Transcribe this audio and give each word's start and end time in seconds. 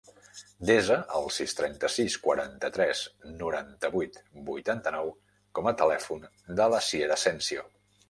Desa 0.69 0.95
el 1.19 1.27
sis, 1.35 1.53
trenta-sis, 1.59 2.15
quaranta-tres, 2.23 3.03
noranta-vuit, 3.43 4.19
vuitanta-nou 4.51 5.15
com 5.61 5.73
a 5.75 5.79
telèfon 5.87 6.29
de 6.61 6.73
l'Asier 6.75 7.17
Asensio. 7.23 7.73